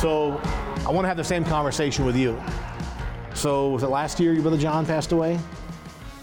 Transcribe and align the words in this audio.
So 0.00 0.40
I 0.86 0.92
want 0.92 1.04
to 1.04 1.08
have 1.08 1.16
the 1.16 1.24
same 1.24 1.44
conversation 1.44 2.04
with 2.04 2.14
you. 2.14 2.40
So 3.34 3.70
was 3.70 3.82
it 3.82 3.88
last 3.88 4.20
year 4.20 4.32
your 4.32 4.42
brother 4.42 4.56
John 4.56 4.86
passed 4.86 5.10
away? 5.10 5.40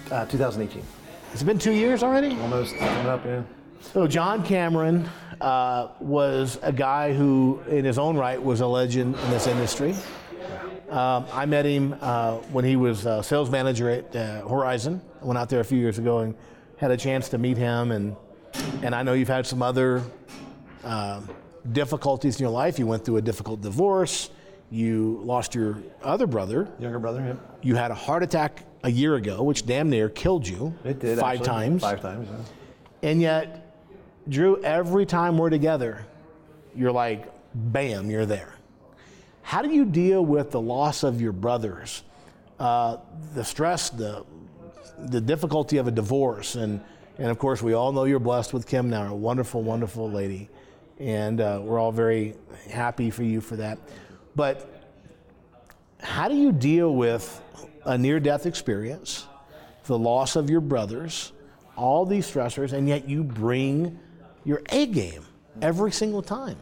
Uh, 0.10 0.26
2018. 0.28 0.82
It's 1.34 1.44
been 1.44 1.60
two 1.60 1.74
years 1.74 2.02
already? 2.02 2.40
Almost 2.40 2.78
coming 2.78 3.06
up, 3.06 3.26
yeah. 3.26 3.44
So 3.82 4.08
John 4.08 4.46
Cameron 4.46 5.10
uh, 5.42 5.90
was 6.00 6.58
a 6.62 6.72
guy 6.72 7.14
who, 7.14 7.62
in 7.68 7.84
his 7.84 7.98
own 7.98 8.16
right, 8.16 8.42
was 8.42 8.62
a 8.62 8.68
legend 8.68 9.16
in 9.16 9.30
this 9.30 9.46
industry. 9.46 9.94
Um, 10.90 11.26
I 11.34 11.46
met 11.46 11.66
him 11.66 11.98
uh, 12.00 12.38
when 12.54 12.64
he 12.64 12.78
was 12.78 13.06
uh, 13.06 13.22
sales 13.22 13.50
manager 13.50 13.90
at 13.90 14.16
uh, 14.16 14.48
Horizon. 14.48 15.02
I 15.22 15.26
went 15.26 15.38
out 15.38 15.50
there 15.50 15.60
a 15.60 15.66
few 15.66 15.80
years 15.80 15.98
ago 15.98 16.20
and 16.20 16.34
had 16.78 16.92
a 16.92 16.98
chance 16.98 17.28
to 17.30 17.38
meet 17.38 17.58
him. 17.58 17.92
And 17.92 18.16
and 18.84 18.96
I 18.96 19.04
know 19.04 19.12
you've 19.12 19.28
had 19.28 19.46
some 19.46 19.62
other 19.62 20.02
uh, 20.86 21.20
difficulties 21.72 22.36
in 22.40 22.44
your 22.44 22.52
life. 22.52 22.80
You 22.80 22.88
went 22.88 23.06
through 23.06 23.18
a 23.18 23.22
difficult 23.22 23.62
divorce. 23.62 24.30
You 24.72 25.22
lost 25.24 25.56
your 25.56 25.78
other 26.04 26.28
brother. 26.28 26.68
Younger 26.80 27.00
brother, 27.00 27.24
yep. 27.26 27.60
You 27.62 27.76
had 27.76 27.92
a 27.92 27.96
heart 27.96 28.24
attack 28.24 28.64
a 28.84 28.90
year 28.90 29.16
ago, 29.16 29.44
which 29.44 29.66
damn 29.66 29.90
near 29.90 30.10
killed 30.10 30.48
you. 30.48 30.74
It 30.84 31.00
did. 31.00 31.20
five 31.20 31.40
actually. 31.40 31.46
times. 31.46 31.82
Five 31.82 32.02
times, 32.02 32.28
yeah. 32.32 33.10
And 33.10 33.22
yet, 33.22 33.76
Drew, 34.28 34.62
every 34.64 35.06
time 35.06 35.38
we're 35.38 35.52
together, 35.52 36.06
you're 36.76 36.92
like, 36.92 37.32
bam, 37.54 38.10
you're 38.10 38.26
there. 38.26 38.56
How 39.44 39.62
do 39.62 39.70
you 39.70 39.86
deal 39.86 40.26
with 40.26 40.50
the 40.50 40.60
loss 40.60 41.04
of 41.04 41.22
your 41.22 41.32
brothers, 41.32 42.04
uh, 42.60 42.98
the 43.34 43.44
stress, 43.44 43.90
the 43.92 44.26
the 44.98 45.22
difficulty 45.22 45.78
of 45.78 45.88
a 45.88 45.92
divorce, 45.92 46.56
and 46.56 46.82
and 47.20 47.30
of 47.30 47.38
course 47.38 47.62
we 47.62 47.74
all 47.74 47.92
know 47.92 48.06
you're 48.06 48.20
blessed 48.20 48.54
with 48.54 48.66
Kim 48.66 48.90
now, 48.90 49.12
a 49.12 49.16
wonderful, 49.16 49.62
wonderful 49.62 50.10
lady, 50.10 50.50
and 51.00 51.42
uh, 51.42 51.60
we're 51.62 51.80
all 51.80 51.92
very 51.92 52.36
happy 52.70 53.10
for 53.10 53.24
you 53.24 53.42
for 53.42 53.56
that. 53.58 53.78
But 54.36 54.70
how 56.00 56.28
do 56.28 56.36
you 56.36 56.52
deal 56.52 56.96
with 56.96 57.42
a 57.86 57.98
near-death 57.98 58.46
experience, 58.46 59.26
the 59.86 59.98
loss 59.98 60.36
of 60.36 60.50
your 60.50 60.62
brothers, 60.62 61.32
all 61.76 62.06
these 62.06 62.30
stressors, 62.30 62.74
and 62.74 62.88
yet 62.88 63.08
you 63.10 63.24
bring 63.24 64.00
your 64.44 64.62
A 64.70 64.86
game 64.86 65.26
every 65.62 65.92
single 65.92 66.22
time? 66.22 66.58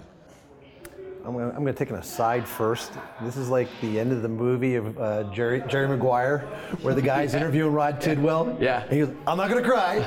I'm 1.25 1.33
gonna, 1.33 1.49
I'm 1.49 1.59
gonna 1.59 1.73
take 1.73 1.89
an 1.89 1.95
aside 1.95 2.45
first. 2.45 2.91
This 3.21 3.37
is 3.37 3.47
like 3.47 3.69
the 3.79 3.97
end 3.97 4.11
of 4.11 4.21
the 4.21 4.27
movie 4.27 4.75
of 4.75 4.99
uh, 4.99 5.23
Jerry, 5.31 5.63
Jerry 5.67 5.87
Maguire, 5.87 6.39
where 6.81 6.93
the 6.93 7.01
guy's 7.13 7.33
interviewing 7.33 7.71
Rod 7.71 8.01
Tidwell. 8.01 8.57
Yeah. 8.59 8.83
And 8.83 8.91
he 8.91 8.99
goes, 8.99 9.15
I'm 9.25 9.37
not 9.37 9.49
gonna 9.49 9.63
cry. 9.63 9.97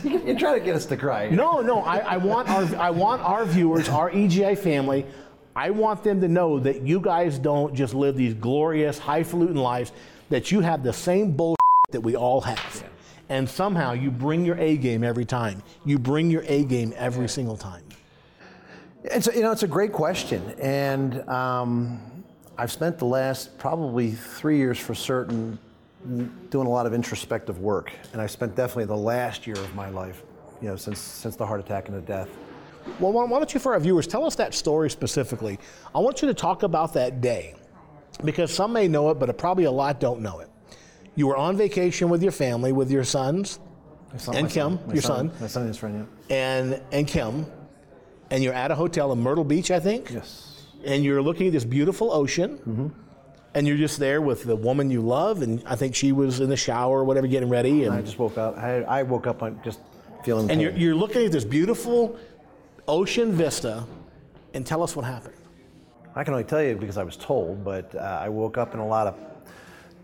you, 0.04 0.24
you 0.24 0.38
try 0.38 0.56
to 0.56 0.64
get 0.64 0.76
us 0.76 0.86
to 0.86 0.96
cry. 0.96 1.30
No, 1.30 1.60
no. 1.60 1.80
I, 1.80 1.98
I 1.98 2.16
want 2.16 2.48
our 2.48 2.64
I 2.76 2.90
want 2.90 3.22
our 3.22 3.44
viewers, 3.44 3.88
our 3.88 4.10
EGI 4.10 4.56
family. 4.56 5.04
I 5.56 5.70
want 5.70 6.04
them 6.04 6.20
to 6.20 6.28
know 6.28 6.60
that 6.60 6.82
you 6.82 7.00
guys 7.00 7.38
don't 7.38 7.74
just 7.74 7.92
live 7.92 8.16
these 8.16 8.34
glorious, 8.34 8.98
highfalutin 8.98 9.56
lives. 9.56 9.90
That 10.28 10.52
you 10.52 10.60
have 10.60 10.82
the 10.82 10.92
same 10.92 11.32
bullshit 11.32 11.56
that 11.90 12.00
we 12.00 12.14
all 12.14 12.40
have, 12.40 12.84
and 13.28 13.48
somehow 13.48 13.92
you 13.92 14.10
bring 14.10 14.44
your 14.44 14.58
A 14.58 14.76
game 14.76 15.02
every 15.02 15.24
time. 15.24 15.62
You 15.84 15.98
bring 15.98 16.30
your 16.30 16.44
A 16.46 16.64
game 16.64 16.92
every 16.96 17.28
single 17.28 17.56
time. 17.56 17.85
It's 19.08 19.26
you 19.28 19.42
know 19.42 19.52
it's 19.52 19.62
a 19.62 19.68
great 19.68 19.92
question, 19.92 20.42
and 20.60 21.26
um, 21.28 22.00
I've 22.58 22.72
spent 22.72 22.98
the 22.98 23.04
last 23.04 23.56
probably 23.56 24.10
three 24.10 24.56
years 24.58 24.78
for 24.78 24.94
certain 24.94 25.58
doing 26.50 26.66
a 26.66 26.70
lot 26.70 26.86
of 26.86 26.94
introspective 26.94 27.58
work, 27.60 27.92
and 28.12 28.20
I 28.20 28.26
spent 28.26 28.56
definitely 28.56 28.86
the 28.86 28.96
last 28.96 29.46
year 29.46 29.56
of 29.56 29.74
my 29.74 29.90
life, 29.90 30.22
you 30.60 30.68
know, 30.68 30.76
since 30.76 30.98
since 30.98 31.36
the 31.36 31.46
heart 31.46 31.60
attack 31.60 31.88
and 31.88 31.96
the 31.96 32.00
death. 32.02 32.28
Well, 33.00 33.12
why 33.12 33.26
don't 33.28 33.52
you, 33.52 33.58
for 33.60 33.74
our 33.74 33.80
viewers, 33.80 34.06
tell 34.06 34.24
us 34.24 34.34
that 34.36 34.54
story 34.54 34.90
specifically? 34.90 35.58
I 35.94 35.98
want 35.98 36.22
you 36.22 36.28
to 36.28 36.34
talk 36.34 36.62
about 36.62 36.92
that 36.94 37.20
day 37.20 37.54
because 38.24 38.52
some 38.54 38.72
may 38.72 38.86
know 38.88 39.10
it, 39.10 39.18
but 39.18 39.36
probably 39.38 39.64
a 39.64 39.70
lot 39.70 39.98
don't 40.00 40.20
know 40.20 40.38
it. 40.40 40.48
You 41.16 41.26
were 41.28 41.36
on 41.36 41.56
vacation 41.56 42.08
with 42.08 42.22
your 42.22 42.32
family, 42.32 42.72
with 42.72 42.90
your 42.90 43.02
sons, 43.04 43.58
son- 44.16 44.34
And 44.36 44.44
my 44.44 44.50
son- 44.50 44.78
Kim, 44.78 44.90
your 44.94 45.02
son. 45.02 45.30
my 45.40 45.46
son 45.46 45.62
and 45.62 45.68
his 45.68 45.78
friend, 45.78 46.06
and 46.30 46.80
and 46.92 47.06
Kim, 47.06 47.46
and 48.30 48.42
you're 48.42 48.54
at 48.54 48.70
a 48.70 48.74
hotel 48.74 49.12
in 49.12 49.20
Myrtle 49.20 49.44
Beach, 49.44 49.70
I 49.70 49.80
think. 49.80 50.10
Yes. 50.10 50.62
And 50.84 51.04
you're 51.04 51.22
looking 51.22 51.46
at 51.48 51.52
this 51.52 51.64
beautiful 51.64 52.12
ocean, 52.12 52.58
Mm-hmm. 52.58 52.86
and 53.54 53.66
you're 53.66 53.76
just 53.76 53.98
there 53.98 54.20
with 54.20 54.44
the 54.44 54.56
woman 54.56 54.90
you 54.90 55.00
love, 55.00 55.42
and 55.42 55.62
I 55.66 55.76
think 55.76 55.94
she 55.94 56.12
was 56.12 56.40
in 56.40 56.48
the 56.48 56.56
shower 56.56 57.00
or 57.00 57.04
whatever, 57.04 57.26
getting 57.26 57.48
ready, 57.48 57.84
and 57.84 57.94
I 57.94 58.02
just 58.02 58.18
woke 58.18 58.36
up. 58.38 58.56
I, 58.58 58.82
I 58.82 59.02
woke 59.02 59.26
up 59.26 59.42
on 59.42 59.60
just 59.64 59.80
feeling. 60.24 60.50
and 60.50 60.58
pain. 60.58 60.60
you're, 60.60 60.72
you're 60.72 60.94
looking 60.94 61.24
at 61.24 61.32
this 61.32 61.44
beautiful 61.44 62.18
ocean 62.86 63.32
vista, 63.32 63.84
and 64.54 64.64
tell 64.66 64.82
us 64.82 64.94
what 64.94 65.04
happened. 65.04 65.34
I 66.14 66.24
can 66.24 66.32
only 66.34 66.44
tell 66.44 66.62
you 66.62 66.76
because 66.76 66.96
I 66.96 67.02
was 67.04 67.16
told, 67.16 67.64
but 67.64 67.94
uh, 67.94 67.98
I 68.22 68.28
woke 68.28 68.56
up 68.58 68.72
in 68.74 68.80
a 68.80 68.86
lot 68.86 69.06
of 69.06 69.14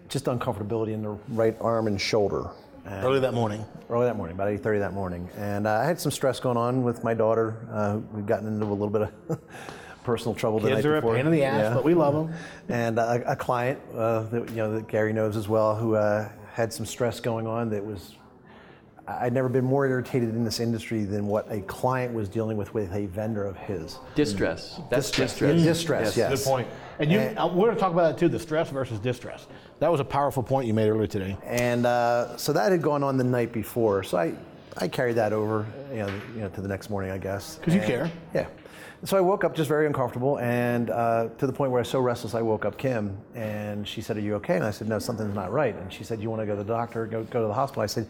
just 0.08 0.26
uncomfortability 0.26 0.92
in 0.92 1.02
the 1.02 1.16
right 1.28 1.56
arm 1.60 1.86
and 1.86 1.98
shoulder. 2.00 2.50
And 2.84 3.04
Early 3.04 3.20
that 3.20 3.32
morning. 3.34 3.64
early 3.88 4.06
that 4.06 4.16
morning, 4.16 4.34
about 4.34 4.48
8:30 4.48 4.80
that 4.80 4.92
morning, 4.92 5.28
and 5.36 5.66
uh, 5.68 5.72
I 5.74 5.84
had 5.84 6.00
some 6.00 6.10
stress 6.10 6.40
going 6.40 6.56
on 6.56 6.82
with 6.82 7.04
my 7.04 7.14
daughter. 7.14 7.56
Uh, 7.70 7.98
we've 8.12 8.26
gotten 8.26 8.48
into 8.48 8.64
a 8.66 8.72
little 8.72 8.90
bit 8.90 9.02
of 9.28 9.38
personal 10.04 10.34
trouble 10.34 10.58
the 10.58 10.68
Kids 10.70 10.84
night 10.84 10.90
are 10.90 10.96
a 10.96 11.02
pain 11.02 11.26
in 11.26 11.30
the 11.32 11.44
ass, 11.44 11.60
Yeah. 11.60 11.74
but 11.74 11.84
we 11.84 11.94
love 11.94 12.14
them. 12.14 12.34
and 12.68 12.98
uh, 12.98 13.20
a, 13.26 13.32
a 13.32 13.36
client 13.36 13.78
uh, 13.94 14.24
that 14.24 14.48
you 14.50 14.56
know 14.56 14.72
that 14.74 14.88
Gary 14.88 15.12
knows 15.12 15.36
as 15.36 15.48
well, 15.48 15.76
who 15.76 15.94
uh, 15.94 16.28
had 16.52 16.72
some 16.72 16.84
stress 16.86 17.20
going 17.20 17.46
on 17.46 17.70
that 17.70 17.84
was. 17.84 18.16
I'd 19.06 19.32
never 19.32 19.48
been 19.48 19.64
more 19.64 19.84
irritated 19.84 20.28
in 20.30 20.44
this 20.44 20.60
industry 20.60 21.02
than 21.04 21.26
what 21.26 21.50
a 21.50 21.60
client 21.62 22.14
was 22.14 22.28
dealing 22.28 22.56
with 22.56 22.72
with 22.72 22.92
a 22.94 23.06
vendor 23.06 23.44
of 23.44 23.56
his. 23.56 23.98
Distress. 24.14 24.80
That's 24.90 25.08
Distress. 25.10 25.32
distress. 25.32 25.62
Distress, 25.64 26.16
yes. 26.16 26.38
Good 26.44 26.48
point. 26.48 26.68
And 26.98 27.10
you, 27.10 27.18
And- 27.18 27.38
uh, 27.38 27.46
we're 27.46 27.66
going 27.66 27.74
to 27.76 27.80
talk 27.80 27.92
about 27.92 28.10
that 28.10 28.18
too 28.18 28.28
the 28.28 28.38
stress 28.38 28.70
versus 28.70 28.98
distress. 28.98 29.46
That 29.80 29.90
was 29.90 30.00
a 30.00 30.04
powerful 30.04 30.42
point 30.42 30.66
you 30.66 30.74
made 30.74 30.88
earlier 30.88 31.06
today. 31.06 31.36
And 31.44 31.86
uh, 31.86 32.36
so 32.36 32.52
that 32.52 32.70
had 32.72 32.82
gone 32.82 33.02
on 33.02 33.16
the 33.16 33.24
night 33.24 33.52
before. 33.52 34.02
So 34.02 34.18
I, 34.18 34.34
I 34.76 34.88
carried 34.88 35.16
that 35.16 35.32
over, 35.32 35.66
you 35.90 35.98
know, 35.98 36.08
you 36.34 36.40
know, 36.42 36.48
to 36.50 36.60
the 36.60 36.68
next 36.68 36.88
morning, 36.90 37.10
I 37.10 37.18
guess. 37.18 37.58
'Cause 37.62 37.74
you 37.74 37.80
care. 37.80 38.10
Yeah. 38.34 38.46
So 39.04 39.16
I 39.16 39.20
woke 39.20 39.42
up 39.42 39.56
just 39.56 39.68
very 39.68 39.88
uncomfortable, 39.88 40.38
and 40.38 40.88
uh, 40.88 41.28
to 41.38 41.46
the 41.48 41.52
point 41.52 41.72
where 41.72 41.80
I 41.80 41.82
was 41.82 41.88
so 41.88 41.98
restless, 41.98 42.36
I 42.36 42.42
woke 42.42 42.64
up 42.64 42.78
Kim, 42.78 43.16
and 43.34 43.86
she 43.88 44.00
said, 44.00 44.16
"Are 44.16 44.20
you 44.20 44.36
okay?" 44.36 44.54
And 44.54 44.64
I 44.64 44.70
said, 44.70 44.88
"No, 44.88 45.00
something's 45.00 45.34
not 45.34 45.50
right." 45.50 45.74
And 45.74 45.92
she 45.92 46.04
said, 46.04 46.20
"You 46.20 46.30
want 46.30 46.40
to 46.40 46.46
go 46.46 46.52
to 46.54 46.62
the 46.62 46.72
doctor? 46.72 47.06
Go 47.06 47.24
go 47.24 47.40
to 47.42 47.48
the 47.48 47.52
hospital?" 47.52 47.82
I 47.82 47.86
said, 47.86 48.06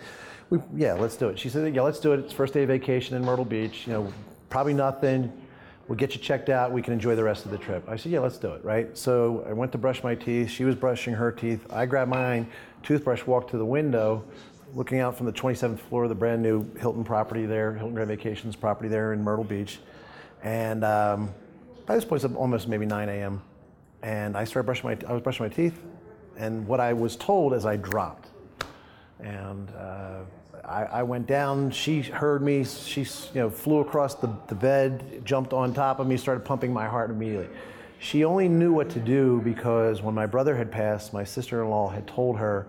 we, 0.51 0.59
"Yeah, 0.77 0.93
let's 0.93 1.17
do 1.17 1.29
it." 1.31 1.39
She 1.39 1.49
said, 1.49 1.75
"Yeah, 1.75 1.81
let's 1.81 1.99
do 1.99 2.13
it. 2.13 2.21
It's 2.21 2.33
first 2.35 2.53
day 2.53 2.65
of 2.65 2.69
vacation 2.69 3.17
in 3.17 3.25
Myrtle 3.25 3.47
Beach. 3.47 3.87
You 3.87 3.95
know, 3.95 4.13
probably 4.51 4.75
nothing. 4.75 5.33
We'll 5.93 5.99
get 5.99 6.15
you 6.15 6.23
checked 6.23 6.49
out. 6.49 6.73
We 6.73 6.81
can 6.81 6.95
enjoy 6.95 7.17
the 7.17 7.23
rest 7.23 7.45
of 7.45 7.51
the 7.51 7.59
trip." 7.59 7.87
I 7.87 7.97
said, 7.97 8.13
"Yeah, 8.13 8.21
let's 8.21 8.39
do 8.39 8.55
it." 8.55 8.65
Right. 8.65 8.97
So 8.97 9.45
I 9.47 9.53
went 9.53 9.73
to 9.73 9.79
brush 9.79 10.03
my 10.03 10.15
teeth. 10.15 10.49
She 10.49 10.65
was 10.65 10.75
brushing 10.75 11.13
her 11.13 11.31
teeth. 11.31 11.67
I 11.71 11.85
grabbed 11.85 12.09
my 12.09 12.47
toothbrush, 12.83 13.27
walked 13.27 13.51
to 13.51 13.59
the 13.59 13.67
window, 13.67 14.25
looking 14.75 15.01
out 15.01 15.19
from 15.19 15.27
the 15.27 15.33
27th 15.35 15.81
floor 15.81 16.05
of 16.05 16.09
the 16.09 16.15
brand 16.15 16.41
new 16.41 16.65
Hilton 16.81 17.05
property 17.05 17.45
there, 17.45 17.75
Hilton 17.75 17.95
Grand 17.95 18.09
Vacations 18.09 18.57
property 18.57 18.89
there 18.89 19.13
in 19.13 19.23
Myrtle 19.23 19.45
Beach. 19.45 19.81
And 20.43 20.83
um, 20.83 21.35
by 21.85 21.95
this 21.95 22.07
point, 22.07 22.25
it's 22.25 22.35
almost 22.37 22.69
maybe 22.69 22.87
9 22.87 23.11
a.m. 23.11 23.43
And 24.03 24.35
I 24.35 24.45
started 24.45 24.65
brushing 24.65 24.89
my, 24.89 24.97
I 25.07 25.13
was 25.13 25.21
brushing 25.21 25.45
my 25.45 25.53
teeth, 25.55 25.79
and 26.39 26.67
what 26.67 26.81
I 26.81 26.95
was 26.95 27.17
told 27.17 27.53
is 27.53 27.67
I 27.67 27.77
dropped. 27.77 28.29
And 29.21 29.69
uh, 29.77 30.21
I, 30.65 30.85
I 30.85 31.03
went 31.03 31.27
down. 31.27 31.71
She 31.71 32.03
heard 32.03 32.43
me. 32.43 32.65
She, 32.65 33.03
you 33.03 33.41
know, 33.41 33.51
flew 33.51 33.79
across 33.79 34.15
the, 34.15 34.31
the 34.49 34.55
bed, 34.55 35.23
jumped 35.25 35.53
on 35.53 35.75
top 35.75 35.99
of 35.99 36.07
me, 36.07 36.17
started 36.17 36.45
pumping 36.45 36.73
my 36.73 36.87
heart 36.87 37.11
immediately. 37.11 37.49
She 37.99 38.25
only 38.25 38.49
knew 38.49 38.73
what 38.73 38.91
to 38.91 39.01
do 39.01 39.41
because 39.45 40.03
when 40.03 40.15
my 40.15 40.27
brother 40.27 40.57
had 40.57 40.71
passed, 40.71 41.13
my 41.13 41.25
sister-in-law 41.25 41.91
had 41.91 42.07
told 42.07 42.39
her 42.39 42.67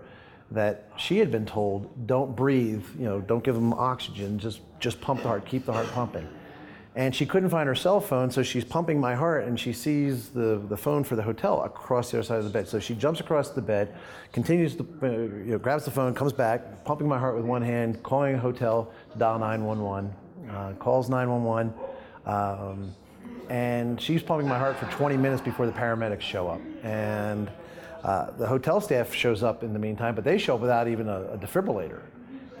that 0.50 0.88
she 0.96 1.18
had 1.18 1.30
been 1.30 1.46
told, 1.46 2.06
"Don't 2.06 2.36
breathe. 2.36 2.84
You 2.98 3.06
know, 3.06 3.20
don't 3.20 3.42
give 3.42 3.54
them 3.54 3.72
oxygen. 3.72 4.38
Just, 4.38 4.60
just 4.78 5.00
pump 5.00 5.22
the 5.22 5.28
heart. 5.28 5.44
Keep 5.46 5.66
the 5.66 5.72
heart 5.72 5.88
pumping." 5.92 6.28
And 6.96 7.14
she 7.14 7.26
couldn't 7.26 7.50
find 7.50 7.66
her 7.66 7.74
cell 7.74 8.00
phone, 8.00 8.30
so 8.30 8.44
she's 8.44 8.64
pumping 8.64 9.00
my 9.00 9.16
heart, 9.16 9.44
and 9.44 9.58
she 9.58 9.72
sees 9.72 10.28
the, 10.28 10.62
the 10.68 10.76
phone 10.76 11.02
for 11.02 11.16
the 11.16 11.22
hotel 11.22 11.62
across 11.64 12.12
the 12.12 12.18
other 12.18 12.24
side 12.24 12.38
of 12.38 12.44
the 12.44 12.50
bed. 12.50 12.68
So 12.68 12.78
she 12.78 12.94
jumps 12.94 13.18
across 13.18 13.50
the 13.50 13.62
bed, 13.62 13.96
continues 14.32 14.76
to, 14.76 14.86
uh, 15.02 15.06
you 15.06 15.44
know, 15.46 15.58
grabs 15.58 15.84
the 15.84 15.90
phone, 15.90 16.14
comes 16.14 16.32
back, 16.32 16.84
pumping 16.84 17.08
my 17.08 17.18
heart 17.18 17.34
with 17.34 17.44
one 17.44 17.62
hand, 17.62 18.00
calling 18.04 18.36
a 18.36 18.38
hotel 18.38 18.92
to 19.12 19.18
dial 19.18 19.40
911, 19.40 20.14
uh, 20.50 20.72
calls 20.78 21.08
911, 21.08 21.74
um, 22.26 22.94
and 23.50 24.00
she's 24.00 24.22
pumping 24.22 24.46
my 24.46 24.58
heart 24.58 24.76
for 24.76 24.86
20 24.92 25.16
minutes 25.16 25.42
before 25.42 25.66
the 25.66 25.72
paramedics 25.72 26.20
show 26.20 26.46
up. 26.46 26.60
And 26.84 27.50
uh, 28.04 28.30
the 28.38 28.46
hotel 28.46 28.80
staff 28.80 29.12
shows 29.12 29.42
up 29.42 29.64
in 29.64 29.72
the 29.72 29.78
meantime, 29.80 30.14
but 30.14 30.22
they 30.22 30.38
show 30.38 30.54
up 30.54 30.60
without 30.60 30.86
even 30.86 31.08
a, 31.08 31.22
a 31.22 31.38
defibrillator. 31.38 32.02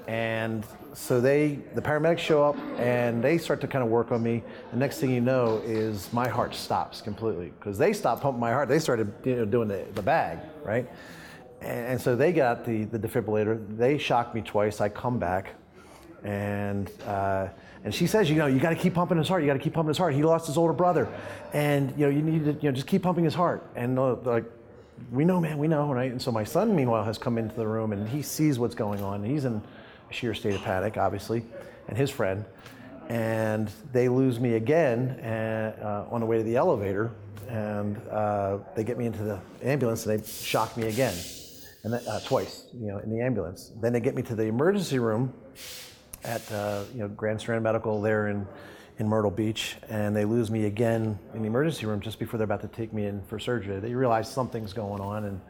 And 0.08 0.64
so 0.94 1.20
they, 1.20 1.58
the 1.74 1.82
paramedics 1.82 2.18
show 2.18 2.44
up 2.44 2.56
and 2.78 3.22
they 3.22 3.36
start 3.36 3.60
to 3.62 3.66
kind 3.66 3.84
of 3.84 3.90
work 3.90 4.12
on 4.12 4.22
me. 4.22 4.42
The 4.70 4.76
next 4.76 4.98
thing 4.98 5.10
you 5.10 5.20
know 5.20 5.60
is 5.64 6.12
my 6.12 6.28
heart 6.28 6.54
stops 6.54 7.00
completely 7.00 7.52
because 7.58 7.76
they 7.76 7.92
stopped 7.92 8.22
pumping 8.22 8.40
my 8.40 8.52
heart. 8.52 8.68
They 8.68 8.78
started 8.78 9.12
you 9.24 9.36
know, 9.36 9.44
doing 9.44 9.68
the, 9.68 9.84
the 9.94 10.02
bag, 10.02 10.38
right? 10.62 10.88
And, 11.60 11.86
and 11.86 12.00
so 12.00 12.14
they 12.14 12.32
got 12.32 12.64
the, 12.64 12.84
the 12.84 12.98
defibrillator. 12.98 13.76
They 13.76 13.98
shocked 13.98 14.34
me 14.34 14.40
twice. 14.40 14.80
I 14.80 14.88
come 14.88 15.18
back 15.18 15.54
and 16.22 16.90
uh, 17.06 17.48
and 17.84 17.94
she 17.94 18.06
says, 18.06 18.30
you 18.30 18.36
know, 18.36 18.46
you 18.46 18.58
got 18.58 18.70
to 18.70 18.76
keep 18.76 18.94
pumping 18.94 19.18
his 19.18 19.28
heart. 19.28 19.42
You 19.42 19.46
got 19.46 19.54
to 19.54 19.58
keep 19.58 19.74
pumping 19.74 19.88
his 19.88 19.98
heart. 19.98 20.14
He 20.14 20.22
lost 20.22 20.46
his 20.46 20.56
older 20.56 20.72
brother, 20.72 21.06
and 21.52 21.90
you 21.98 22.06
know, 22.06 22.08
you 22.08 22.22
need 22.22 22.44
to, 22.46 22.52
you 22.52 22.70
know, 22.70 22.72
just 22.72 22.86
keep 22.86 23.02
pumping 23.02 23.24
his 23.24 23.34
heart. 23.34 23.62
And 23.76 23.98
uh, 23.98 24.14
like, 24.14 24.44
we 25.12 25.26
know, 25.26 25.38
man, 25.38 25.58
we 25.58 25.68
know, 25.68 25.92
right? 25.92 26.10
And 26.10 26.20
so 26.20 26.32
my 26.32 26.44
son, 26.44 26.74
meanwhile, 26.74 27.04
has 27.04 27.18
come 27.18 27.36
into 27.36 27.54
the 27.54 27.66
room, 27.66 27.92
and 27.92 28.08
he 28.08 28.22
sees 28.22 28.58
what's 28.58 28.74
going 28.74 29.02
on. 29.02 29.22
He's 29.22 29.44
in 29.44 29.60
sheer 30.14 30.34
state 30.34 30.54
of 30.54 30.62
panic, 30.62 30.96
obviously, 30.96 31.44
and 31.88 31.96
his 31.96 32.10
friend, 32.10 32.44
and 33.08 33.70
they 33.92 34.08
lose 34.08 34.40
me 34.40 34.54
again 34.54 35.18
and, 35.20 35.74
uh, 35.82 36.06
on 36.10 36.20
the 36.20 36.26
way 36.26 36.38
to 36.38 36.42
the 36.44 36.56
elevator, 36.56 37.10
and 37.48 37.96
uh, 38.08 38.58
they 38.74 38.84
get 38.84 38.96
me 38.96 39.06
into 39.06 39.22
the 39.22 39.38
ambulance, 39.62 40.06
and 40.06 40.18
they 40.18 40.26
shock 40.26 40.76
me 40.76 40.86
again, 40.88 41.14
and 41.82 41.92
then, 41.92 42.06
uh, 42.08 42.20
twice, 42.20 42.66
you 42.72 42.86
know, 42.86 42.98
in 42.98 43.10
the 43.10 43.20
ambulance. 43.20 43.72
Then 43.80 43.92
they 43.92 44.00
get 44.00 44.14
me 44.14 44.22
to 44.22 44.34
the 44.34 44.44
emergency 44.44 44.98
room 44.98 45.34
at 46.24 46.50
uh, 46.52 46.84
you 46.94 47.00
know 47.00 47.08
Grand 47.08 47.40
Strand 47.40 47.62
Medical 47.62 48.00
there 48.00 48.28
in 48.28 48.46
in 48.98 49.08
Myrtle 49.08 49.30
Beach, 49.30 49.76
and 49.88 50.14
they 50.14 50.24
lose 50.24 50.50
me 50.50 50.66
again 50.66 51.18
in 51.34 51.42
the 51.42 51.48
emergency 51.48 51.84
room 51.84 52.00
just 52.00 52.18
before 52.18 52.38
they're 52.38 52.44
about 52.44 52.62
to 52.62 52.68
take 52.68 52.92
me 52.92 53.06
in 53.06 53.22
for 53.24 53.38
surgery. 53.40 53.80
They 53.80 53.94
realize 53.94 54.30
something's 54.30 54.72
going 54.72 55.00
on, 55.00 55.24
and 55.24 55.40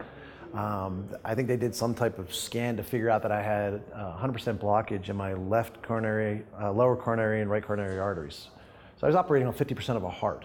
um, 0.54 1.08
I 1.24 1.34
think 1.34 1.48
they 1.48 1.56
did 1.56 1.74
some 1.74 1.94
type 1.94 2.18
of 2.18 2.32
scan 2.32 2.76
to 2.76 2.84
figure 2.84 3.10
out 3.10 3.22
that 3.22 3.32
I 3.32 3.42
had 3.42 3.82
uh, 3.92 4.16
100% 4.16 4.58
blockage 4.58 5.08
in 5.08 5.16
my 5.16 5.34
left 5.34 5.82
coronary, 5.82 6.44
uh, 6.60 6.70
lower 6.70 6.94
coronary, 6.94 7.40
and 7.40 7.50
right 7.50 7.62
coronary 7.62 7.98
arteries. 7.98 8.48
So 8.96 9.06
I 9.06 9.08
was 9.08 9.16
operating 9.16 9.48
on 9.48 9.54
50% 9.54 9.96
of 9.96 10.04
a 10.04 10.10
heart, 10.10 10.44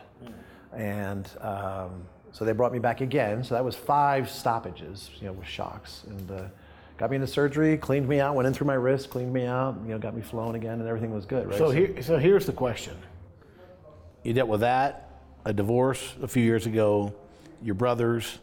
and 0.73 1.29
um, 1.41 2.03
so 2.31 2.44
they 2.44 2.53
brought 2.53 2.71
me 2.71 2.79
back 2.79 3.01
again. 3.01 3.44
So 3.44 3.53
that 3.53 3.63
was 3.63 3.75
five 3.75 4.29
stoppages, 4.31 5.11
you 5.19 5.27
know, 5.27 5.33
with 5.33 5.47
shocks, 5.47 6.03
and 6.07 6.31
uh, 6.31 6.44
got 6.97 7.12
me 7.12 7.17
into 7.17 7.27
surgery, 7.27 7.77
cleaned 7.77 8.09
me 8.09 8.19
out, 8.19 8.33
went 8.33 8.47
in 8.47 8.53
through 8.53 8.67
my 8.67 8.73
wrist, 8.73 9.12
cleaned 9.12 9.31
me 9.31 9.45
out, 9.45 9.77
you 9.83 9.91
know, 9.91 10.00
got 10.00 10.15
me 10.15 10.23
flowing 10.23 10.55
again, 10.55 10.79
and 10.79 10.88
everything 10.88 11.13
was 11.13 11.25
good. 11.25 11.47
Right. 11.47 11.57
So 11.57 11.69
here, 11.69 12.01
so 12.01 12.17
here's 12.17 12.47
the 12.47 12.53
question: 12.53 12.97
You 14.23 14.33
dealt 14.33 14.50
with 14.50 14.62
that, 14.62 15.21
a 15.45 15.53
divorce 15.53 16.15
a 16.19 16.27
few 16.27 16.44
years 16.44 16.65
ago, 16.65 17.13
your 17.62 17.75
brothers. 17.75 18.39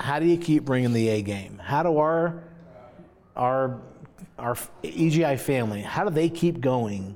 How 0.00 0.18
do 0.18 0.24
you 0.24 0.38
keep 0.38 0.64
bringing 0.64 0.94
the 0.94 1.10
A 1.10 1.20
game? 1.20 1.60
How 1.62 1.82
do 1.82 1.98
our 1.98 2.42
our 3.36 3.82
our 4.38 4.54
EGI 4.82 5.38
family? 5.38 5.82
How 5.82 6.04
do 6.04 6.10
they 6.10 6.30
keep 6.30 6.62
going 6.62 7.14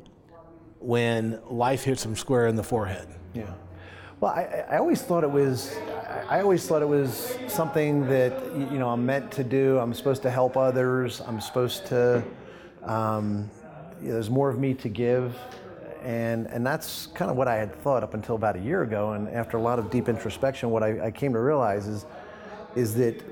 when 0.81 1.41
life 1.49 1.83
hits 1.83 2.03
them 2.03 2.15
square 2.15 2.47
in 2.47 2.57
the 2.57 2.63
forehead? 2.63 3.09
Yeah. 3.33 3.55
Well, 4.21 4.33
I, 4.33 4.67
I 4.71 4.77
always 4.77 5.01
thought 5.01 5.25
it 5.25 5.31
was. 5.31 5.75
I 6.29 6.43
always 6.43 6.67
thought 6.67 6.83
it 6.83 6.89
was 6.89 7.39
something 7.49 8.07
that 8.09 8.33
you 8.55 8.79
know 8.79 8.91
I'm 8.91 9.07
meant 9.07 9.33
to 9.33 9.45
do. 9.45 9.79
I'm 9.79 9.95
supposed 9.95 10.21
to 10.23 10.31
help 10.31 10.59
others. 10.59 11.23
I'm 11.23 11.41
supposed 11.41 11.87
to. 11.87 12.23
Um, 12.83 13.51
you 14.03 14.09
know, 14.09 14.13
there's 14.13 14.29
more 14.29 14.51
of 14.51 14.59
me 14.59 14.75
to 14.75 14.91
give, 14.91 15.35
and 16.03 16.47
and 16.49 16.67
that's 16.67 17.07
kind 17.07 17.31
of 17.31 17.39
what 17.39 17.49
I 17.49 17.57
had 17.57 17.75
thought 17.83 18.03
up 18.03 18.13
until 18.13 18.35
about 18.35 18.57
a 18.57 18.61
year 18.61 18.83
ago. 18.83 19.13
And 19.13 19.27
after 19.31 19.57
a 19.57 19.63
lot 19.63 19.79
of 19.79 19.91
deep 19.91 20.11
introspection, 20.11 20.69
what 20.69 20.83
I, 20.83 21.07
I 21.07 21.11
came 21.11 21.33
to 21.33 21.41
realize 21.41 21.87
is 21.87 22.05
is 22.77 22.95
that 22.97 23.23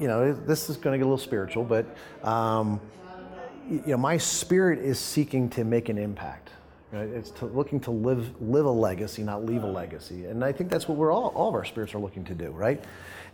you 0.00 0.08
know 0.08 0.32
this 0.32 0.68
is 0.70 0.76
going 0.76 0.92
to 0.92 0.98
get 0.98 1.04
a 1.04 1.10
little 1.10 1.18
spiritual, 1.18 1.64
but 1.64 1.86
um, 2.24 2.80
you 3.70 3.82
know 3.86 3.96
my 3.96 4.16
spirit 4.18 4.78
is 4.78 4.98
seeking 4.98 5.48
to 5.50 5.64
make 5.64 5.88
an 5.88 5.98
impact. 5.98 6.50
Right? 6.90 7.08
It's 7.08 7.30
to, 7.32 7.46
looking 7.46 7.80
to 7.80 7.90
live 7.90 8.40
live 8.40 8.64
a 8.64 8.70
legacy, 8.70 9.22
not 9.22 9.44
leave 9.44 9.62
a 9.62 9.66
legacy. 9.66 10.24
And 10.24 10.42
I 10.42 10.52
think 10.52 10.70
that's 10.70 10.88
what 10.88 10.96
we're 10.96 11.12
all 11.12 11.28
all 11.28 11.48
of 11.48 11.54
our 11.54 11.64
spirits 11.64 11.94
are 11.94 11.98
looking 11.98 12.24
to 12.24 12.34
do, 12.34 12.50
right? 12.50 12.82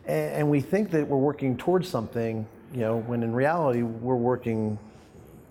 And, 0.07 0.33
and 0.33 0.51
we 0.51 0.61
think 0.61 0.91
that 0.91 1.07
we're 1.07 1.19
working 1.19 1.57
towards 1.57 1.89
something, 1.89 2.47
you 2.73 2.81
know, 2.81 2.99
when 2.99 3.23
in 3.23 3.33
reality 3.33 3.83
we're 3.83 4.17
working 4.17 4.79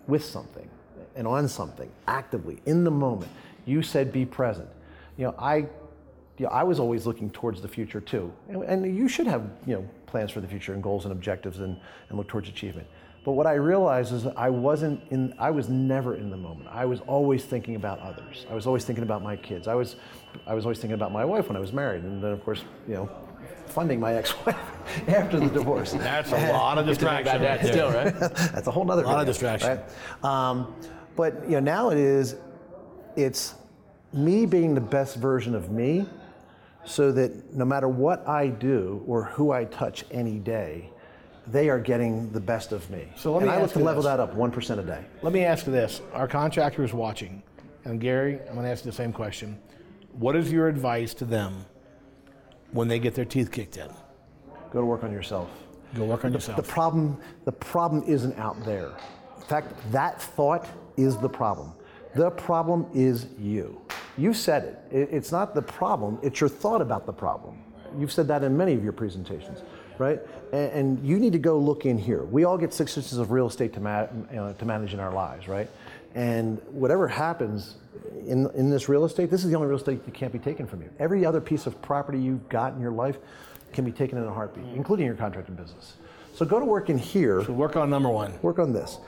with 0.07 0.23
something 0.23 0.69
and 1.15 1.27
on 1.27 1.47
something 1.47 1.89
actively 2.07 2.61
in 2.65 2.83
the 2.83 2.91
moment. 2.91 3.31
You 3.65 3.81
said 3.81 4.11
be 4.11 4.25
present. 4.25 4.67
You 5.17 5.25
know, 5.25 5.35
I 5.39 5.67
you 6.37 6.45
know, 6.45 6.51
I 6.51 6.63
was 6.63 6.79
always 6.79 7.05
looking 7.05 7.29
towards 7.29 7.61
the 7.61 7.67
future 7.67 8.01
too. 8.01 8.31
And, 8.49 8.63
and, 8.63 8.97
you 8.97 9.07
should 9.07 9.27
have, 9.27 9.49
you 9.67 9.75
know, 9.75 9.87
plans 10.07 10.31
for 10.31 10.41
the 10.41 10.47
future 10.47 10.73
and 10.73 10.81
goals 10.81 11.05
and 11.05 11.11
objectives 11.11 11.59
and, 11.59 11.79
and 12.09 12.17
look 12.17 12.27
towards 12.27 12.49
achievement. 12.49 12.87
But 13.23 13.33
what 13.33 13.47
I 13.47 13.53
realized 13.53 14.13
is 14.13 14.23
that 14.23 14.37
I 14.37 14.49
wasn't 14.49 15.01
in, 15.11 15.33
I 15.39 15.51
was 15.51 15.69
never 15.69 16.15
in 16.15 16.29
the 16.29 16.37
moment. 16.37 16.69
I 16.69 16.85
was 16.85 16.99
always 17.01 17.45
thinking 17.45 17.75
about 17.75 17.99
others. 17.99 18.45
I 18.49 18.55
was 18.55 18.67
always 18.67 18.83
thinking 18.83 19.03
about 19.03 19.23
my 19.23 19.37
kids. 19.37 19.67
I 19.67 19.75
was, 19.75 19.95
I 20.45 20.53
was 20.53 20.65
always 20.65 20.79
thinking 20.79 20.95
about 20.95 21.13
my 21.13 21.23
wife 21.23 21.47
when 21.47 21.55
I 21.55 21.59
was 21.59 21.71
married. 21.71 22.03
And 22.03 22.21
then, 22.21 22.31
of 22.31 22.43
course, 22.43 22.63
you 22.87 22.95
know, 22.95 23.09
funding 23.67 23.99
my 23.99 24.13
ex-wife 24.15 24.57
after 25.07 25.39
the 25.39 25.49
divorce. 25.49 25.93
That's 25.93 26.31
a 26.31 26.51
lot 26.51 26.77
of 26.77 26.85
distraction. 26.87 27.41
that 27.41 27.65
still, 27.65 27.91
right? 27.91 28.13
That's 28.53 28.67
a 28.67 28.71
whole 28.71 28.89
other. 28.91 29.03
A 29.03 29.07
lot 29.07 29.21
of 29.21 29.27
distraction. 29.27 29.79
Right? 30.21 30.49
Um, 30.49 30.75
but 31.15 31.43
you 31.45 31.51
know, 31.51 31.59
now 31.59 31.89
it 31.89 31.97
is, 31.97 32.35
it's 33.15 33.55
me 34.11 34.45
being 34.45 34.75
the 34.75 34.81
best 34.81 35.15
version 35.15 35.55
of 35.55 35.71
me, 35.71 36.05
so 36.85 37.11
that 37.11 37.53
no 37.53 37.65
matter 37.65 37.87
what 37.87 38.27
I 38.27 38.47
do 38.47 39.03
or 39.07 39.23
who 39.25 39.51
I 39.51 39.65
touch 39.65 40.03
any 40.11 40.39
day, 40.39 40.89
they 41.47 41.69
are 41.69 41.79
getting 41.79 42.31
the 42.31 42.39
best 42.39 42.71
of 42.71 42.89
me. 42.89 43.07
So 43.15 43.33
let 43.33 43.43
me 43.43 43.47
and 43.49 43.57
I 43.57 43.61
look 43.61 43.71
to 43.73 43.79
level 43.79 44.01
this. 44.03 44.09
that 44.11 44.19
up 44.19 44.33
one 44.33 44.51
percent 44.51 44.79
a 44.79 44.83
day. 44.83 45.03
Let 45.21 45.33
me 45.33 45.43
ask 45.43 45.65
you 45.65 45.71
this: 45.73 46.01
Our 46.13 46.27
contractor 46.27 46.83
is 46.83 46.93
watching, 46.93 47.43
and 47.85 47.99
Gary, 47.99 48.39
I'm 48.47 48.53
going 48.53 48.63
to 48.65 48.71
ask 48.71 48.85
you 48.85 48.91
the 48.91 48.95
same 48.97 49.11
question. 49.13 49.57
What 50.13 50.35
is 50.35 50.51
your 50.51 50.67
advice 50.67 51.13
to 51.15 51.25
them 51.25 51.65
when 52.71 52.87
they 52.87 52.99
get 52.99 53.13
their 53.15 53.25
teeth 53.25 53.51
kicked 53.51 53.77
in? 53.77 53.89
Go 54.71 54.79
to 54.79 54.85
work 54.85 55.03
on 55.03 55.11
yourself. 55.11 55.49
Go 55.95 56.05
work 56.05 56.23
on 56.25 56.31
The, 56.31 56.37
yourself. 56.37 56.57
the 56.57 56.63
problem, 56.63 57.17
the 57.45 57.51
problem 57.51 58.03
isn't 58.07 58.37
out 58.39 58.63
there. 58.65 58.91
In 59.37 59.43
fact, 59.43 59.73
that 59.91 60.21
thought 60.21 60.67
is 60.97 61.17
the 61.17 61.29
problem. 61.29 61.73
The 62.15 62.31
problem 62.31 62.87
is 62.93 63.27
you. 63.39 63.81
You 64.17 64.33
said 64.33 64.63
it. 64.63 64.97
it. 64.97 65.09
It's 65.11 65.31
not 65.31 65.55
the 65.55 65.61
problem. 65.61 66.19
It's 66.21 66.39
your 66.39 66.49
thought 66.49 66.81
about 66.81 67.05
the 67.05 67.13
problem. 67.13 67.63
You've 67.97 68.11
said 68.11 68.27
that 68.27 68.43
in 68.43 68.57
many 68.57 68.73
of 68.73 68.83
your 68.83 68.93
presentations, 68.93 69.61
right? 69.97 70.19
And, 70.51 70.71
and 70.71 71.07
you 71.07 71.19
need 71.19 71.33
to 71.33 71.39
go 71.39 71.57
look 71.57 71.85
in 71.85 71.97
here. 71.97 72.23
We 72.23 72.43
all 72.43 72.57
get 72.57 72.73
six 72.73 72.97
inches 72.97 73.17
of 73.17 73.31
real 73.31 73.47
estate 73.47 73.73
to, 73.73 73.79
ma- 73.79 74.05
to 74.05 74.65
manage 74.65 74.93
in 74.93 74.99
our 74.99 75.13
lives, 75.13 75.47
right? 75.47 75.69
And 76.15 76.61
whatever 76.69 77.07
happens 77.07 77.77
in, 78.25 78.49
in 78.55 78.69
this 78.69 78.87
real 78.87 79.05
estate, 79.05 79.29
this 79.29 79.43
is 79.43 79.49
the 79.49 79.55
only 79.55 79.67
real 79.67 79.77
estate 79.77 80.05
that 80.05 80.13
can't 80.13 80.33
be 80.33 80.39
taken 80.39 80.67
from 80.67 80.81
you. 80.81 80.89
Every 80.99 81.25
other 81.25 81.41
piece 81.41 81.65
of 81.65 81.81
property 81.81 82.19
you've 82.19 82.47
got 82.49 82.73
in 82.73 82.81
your 82.81 82.91
life 82.91 83.17
can 83.73 83.83
be 83.83 83.91
taken 83.91 84.17
in 84.17 84.23
a 84.25 84.33
heartbeat, 84.33 84.65
including 84.75 85.05
your 85.05 85.15
contracting 85.15 85.55
business. 85.55 85.95
So 86.35 86.45
go 86.45 86.59
to 86.59 86.65
work 86.65 86.89
in 86.89 86.97
here 86.97 87.43
so 87.43 87.53
work 87.53 87.75
on 87.75 87.89
number 87.89 88.09
one. 88.09 88.33
work 88.41 88.59
on 88.59 88.73
this. 88.73 88.99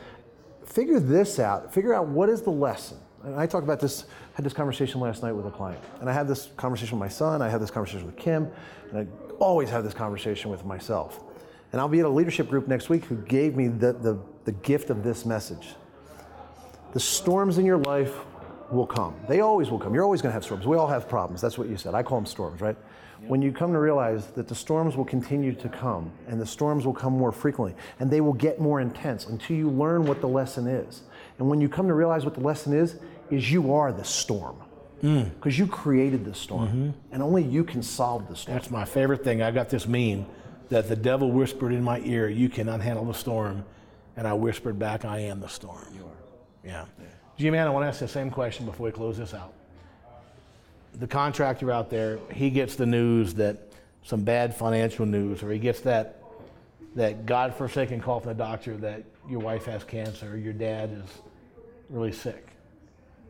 Figure 0.65 0.99
this 0.99 1.39
out. 1.39 1.73
Figure 1.73 1.93
out 1.93 2.07
what 2.07 2.29
is 2.29 2.41
the 2.41 2.51
lesson. 2.51 2.97
And 3.25 3.35
I 3.35 3.47
talked 3.47 3.63
about 3.63 3.79
this, 3.79 4.05
had 4.35 4.45
this 4.45 4.53
conversation 4.53 5.01
last 5.01 5.23
night 5.23 5.31
with 5.31 5.47
a 5.47 5.51
client. 5.51 5.83
And 5.99 6.09
I 6.09 6.13
had 6.13 6.27
this 6.27 6.49
conversation 6.57 6.99
with 6.99 7.05
my 7.05 7.09
son, 7.09 7.41
I 7.41 7.49
had 7.49 7.59
this 7.59 7.71
conversation 7.71 8.05
with 8.05 8.15
Kim, 8.15 8.51
and 8.91 8.99
I 8.99 9.07
always 9.39 9.69
have 9.71 9.83
this 9.83 9.95
conversation 9.95 10.51
with 10.51 10.63
myself. 10.63 11.23
And 11.71 11.81
I'll 11.81 11.89
be 11.89 11.99
at 11.99 12.05
a 12.05 12.09
leadership 12.09 12.49
group 12.49 12.67
next 12.67 12.87
week 12.87 13.03
who 13.05 13.15
gave 13.15 13.55
me 13.55 13.67
the, 13.67 13.93
the, 13.93 14.19
the 14.45 14.51
gift 14.51 14.91
of 14.91 15.03
this 15.03 15.25
message. 15.25 15.75
The 16.93 16.99
storms 16.99 17.57
in 17.57 17.65
your 17.65 17.79
life 17.79 18.13
will 18.71 18.85
come. 18.85 19.15
They 19.27 19.41
always 19.41 19.69
will 19.69 19.79
come. 19.79 19.93
You're 19.93 20.03
always 20.03 20.21
going 20.21 20.31
to 20.31 20.33
have 20.33 20.43
storms. 20.43 20.65
We 20.65 20.77
all 20.77 20.87
have 20.87 21.09
problems. 21.09 21.41
That's 21.41 21.57
what 21.57 21.67
you 21.67 21.77
said. 21.77 21.93
I 21.93 22.03
call 22.03 22.19
them 22.19 22.25
storms, 22.25 22.61
right? 22.61 22.77
When 23.27 23.41
you 23.41 23.51
come 23.51 23.73
to 23.73 23.79
realize 23.79 24.27
that 24.27 24.47
the 24.47 24.55
storms 24.55 24.95
will 24.95 25.05
continue 25.05 25.53
to 25.53 25.69
come 25.69 26.11
and 26.27 26.39
the 26.39 26.45
storms 26.45 26.85
will 26.85 26.93
come 26.93 27.13
more 27.13 27.31
frequently 27.31 27.75
and 27.99 28.11
they 28.11 28.21
will 28.21 28.33
get 28.33 28.59
more 28.59 28.81
intense 28.81 29.25
until 29.25 29.55
you 29.55 29.69
learn 29.69 30.05
what 30.05 30.21
the 30.21 30.27
lesson 30.27 30.67
is. 30.67 31.03
And 31.39 31.49
when 31.49 31.59
you 31.59 31.69
come 31.69 31.87
to 31.87 31.93
realize 31.93 32.23
what 32.23 32.33
the 32.33 32.41
lesson 32.41 32.73
is, 32.73 32.97
is 33.29 33.51
you 33.51 33.73
are 33.73 33.91
the 33.91 34.03
storm. 34.03 34.57
Mm. 35.03 35.33
Because 35.35 35.59
you 35.59 35.67
created 35.67 36.23
the 36.25 36.33
storm 36.33 36.67
mm-hmm. 36.67 36.89
and 37.11 37.21
only 37.21 37.43
you 37.43 37.63
can 37.63 37.83
solve 37.83 38.27
the 38.27 38.35
storm. 38.35 38.57
That's 38.57 38.71
my 38.71 38.85
favorite 38.85 39.23
thing. 39.23 39.41
I 39.41 39.51
got 39.51 39.69
this 39.69 39.87
meme 39.87 40.25
that 40.69 40.87
the 40.87 40.95
devil 40.95 41.31
whispered 41.31 41.73
in 41.73 41.83
my 41.83 41.99
ear, 41.99 42.29
"You 42.29 42.49
cannot 42.49 42.81
handle 42.81 43.05
the 43.05 43.13
storm," 43.13 43.65
and 44.15 44.25
I 44.25 44.33
whispered 44.33 44.79
back, 44.79 45.05
"I 45.05 45.19
am 45.19 45.41
the 45.41 45.49
storm." 45.49 45.85
You 45.93 46.05
are. 46.05 46.17
Yeah. 46.63 46.85
G-Man, 47.37 47.67
I 47.67 47.69
want 47.69 47.83
to 47.83 47.87
ask 47.89 47.99
the 47.99 48.07
same 48.07 48.31
question 48.31 48.65
before 48.65 48.85
we 48.85 48.91
close 48.91 49.17
this 49.17 49.33
out. 49.33 49.53
The 50.93 51.07
contractor 51.07 51.71
out 51.71 51.89
there, 51.89 52.17
he 52.31 52.49
gets 52.49 52.75
the 52.75 52.85
news 52.85 53.33
that 53.35 53.57
some 54.03 54.23
bad 54.23 54.55
financial 54.55 55.05
news, 55.05 55.43
or 55.43 55.51
he 55.51 55.59
gets 55.59 55.81
that 55.81 56.21
that 56.95 57.25
God-forsaken 57.25 57.99
call 57.99 58.21
from 58.21 58.29
the 58.29 58.43
doctor 58.43 58.77
that 58.77 59.03
your 59.29 59.41
wife 59.41 59.65
has 59.65 59.83
cancer, 59.83 60.31
or 60.31 60.37
your 60.37 60.53
dad 60.53 60.91
is 61.03 61.21
really 61.89 62.13
sick. 62.13 62.47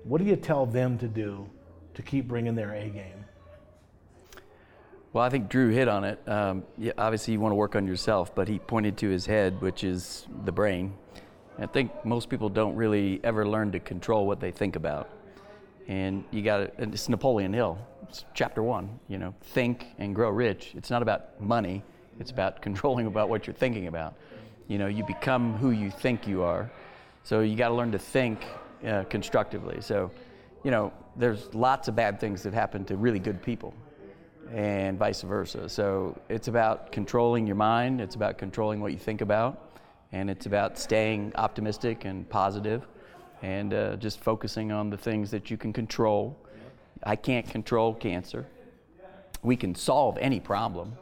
What 0.05 0.21
do 0.21 0.27
you 0.27 0.35
tell 0.35 0.67
them 0.67 0.99
to 0.99 1.07
do 1.07 1.49
to 1.95 2.03
keep 2.03 2.27
bringing 2.27 2.53
their 2.53 2.73
A 2.73 2.89
game? 2.89 3.25
Well, 5.13 5.23
I 5.23 5.29
think 5.29 5.49
Drew 5.49 5.69
hit 5.69 5.87
on 5.87 6.03
it. 6.03 6.21
Um, 6.29 6.63
yeah, 6.77 6.91
obviously, 6.95 7.33
you 7.33 7.39
want 7.39 7.53
to 7.53 7.55
work 7.55 7.75
on 7.75 7.87
yourself, 7.87 8.35
but 8.35 8.47
he 8.47 8.59
pointed 8.59 8.97
to 8.97 9.09
his 9.09 9.25
head, 9.25 9.59
which 9.61 9.83
is 9.83 10.27
the 10.43 10.51
brain. 10.51 10.93
I 11.57 11.65
think 11.65 12.05
most 12.05 12.29
people 12.29 12.49
don't 12.49 12.75
really 12.75 13.19
ever 13.23 13.47
learn 13.47 13.71
to 13.71 13.79
control 13.79 14.27
what 14.27 14.39
they 14.39 14.51
think 14.51 14.75
about. 14.75 15.09
And 15.87 16.23
you 16.29 16.43
got 16.43 16.57
to, 16.57 16.71
it's 16.77 17.09
Napoleon 17.09 17.51
Hill, 17.51 17.79
it's 18.03 18.25
chapter 18.35 18.61
one, 18.61 18.99
you 19.07 19.17
know, 19.17 19.33
think 19.41 19.87
and 19.97 20.13
grow 20.13 20.29
rich. 20.29 20.73
It's 20.75 20.91
not 20.91 21.01
about 21.01 21.41
money, 21.41 21.83
it's 22.19 22.29
about 22.29 22.61
controlling 22.61 23.07
about 23.07 23.27
what 23.27 23.47
you're 23.47 23.55
thinking 23.55 23.87
about. 23.87 24.13
You 24.67 24.77
know, 24.77 24.87
you 24.87 25.03
become 25.03 25.57
who 25.57 25.71
you 25.71 25.89
think 25.89 26.27
you 26.27 26.43
are. 26.43 26.69
So 27.23 27.39
you 27.39 27.55
got 27.55 27.69
to 27.69 27.73
learn 27.73 27.91
to 27.93 27.99
think 27.99 28.45
uh, 28.85 29.03
constructively. 29.05 29.81
So, 29.81 30.11
you 30.63 30.71
know, 30.71 30.91
there's 31.15 31.53
lots 31.53 31.87
of 31.87 31.95
bad 31.95 32.19
things 32.19 32.43
that 32.43 32.53
happen 32.53 32.85
to 32.85 32.97
really 32.97 33.19
good 33.19 33.41
people, 33.41 33.73
and 34.51 34.97
vice 34.97 35.21
versa. 35.21 35.69
So 35.69 36.19
it's 36.29 36.47
about 36.47 36.91
controlling 36.91 37.47
your 37.47 37.55
mind. 37.55 38.01
It's 38.01 38.15
about 38.15 38.37
controlling 38.37 38.81
what 38.81 38.91
you 38.91 38.97
think 38.99 39.21
about, 39.21 39.71
and 40.11 40.29
it's 40.29 40.45
about 40.45 40.77
staying 40.77 41.31
optimistic 41.35 42.05
and 42.05 42.27
positive, 42.29 42.85
and 43.41 43.73
uh, 43.73 43.95
just 43.97 44.19
focusing 44.19 44.71
on 44.71 44.89
the 44.89 44.97
things 44.97 45.31
that 45.31 45.49
you 45.49 45.57
can 45.57 45.73
control. 45.73 46.37
I 47.03 47.15
can't 47.15 47.47
control 47.49 47.93
cancer. 47.93 48.45
We 49.43 49.55
can 49.55 49.75
solve 49.75 50.17
any 50.19 50.39
problem. 50.39 50.97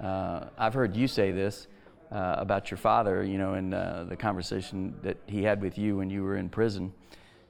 Uh, 0.00 0.44
I've 0.58 0.74
heard 0.74 0.94
you 0.94 1.08
say 1.08 1.32
this 1.32 1.66
uh, 2.10 2.36
about 2.38 2.70
your 2.70 2.78
father, 2.78 3.22
you 3.22 3.38
know, 3.38 3.54
in 3.54 3.74
uh, 3.74 4.06
the 4.08 4.16
conversation 4.16 4.94
that 5.02 5.16
he 5.26 5.42
had 5.42 5.60
with 5.60 5.78
you 5.78 5.96
when 5.96 6.10
you 6.10 6.22
were 6.22 6.36
in 6.36 6.48
prison, 6.48 6.92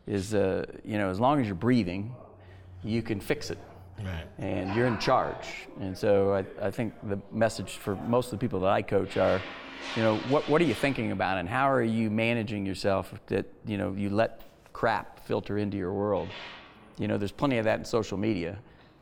is, 0.07 0.35
uh, 0.35 0.65
you 0.85 0.99
know, 0.99 1.11
as 1.11 1.21
long 1.21 1.41
as 1.41 1.47
you're 1.47 1.55
breathing, 1.55 2.15
you 2.83 3.03
can 3.03 3.21
fix 3.21 3.51
it. 3.51 3.59
Right. 4.03 4.27
And 4.39 4.75
you're 4.75 4.87
in 4.87 4.99
charge. 4.99 5.69
And 5.81 5.97
so 5.97 6.33
I, 6.33 6.67
I 6.67 6.71
think 6.71 6.95
the 7.03 7.19
message 7.33 7.73
for 7.73 7.97
most 7.97 8.27
of 8.27 8.31
the 8.33 8.39
people 8.39 8.61
that 8.61 8.71
I 8.71 8.83
coach 8.83 9.17
are, 9.17 9.41
you 9.97 10.03
know, 10.03 10.17
what, 10.29 10.49
what 10.49 10.63
are 10.63 10.65
you 10.65 10.75
thinking 10.75 11.13
about 11.13 11.39
and 11.39 11.49
how 11.49 11.69
are 11.69 11.83
you 11.83 12.11
managing 12.11 12.65
yourself 12.65 13.13
that, 13.27 13.47
you 13.67 13.77
know, 13.77 13.93
you 13.93 14.11
let 14.11 14.43
crap 14.73 15.27
filter 15.27 15.59
into 15.59 15.77
your 15.77 15.93
world? 15.93 16.29
You 16.97 17.09
know, 17.09 17.19
there's 17.19 17.33
plenty 17.33 17.59
of 17.59 17.65
that 17.65 17.79
in 17.81 17.85
social 17.85 18.19
media. 18.19 18.59